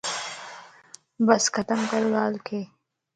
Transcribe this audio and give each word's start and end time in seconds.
بس 1.25 1.43
ختم 1.55 1.79
ڪر 1.91 2.01
ڳالھک 2.13 2.47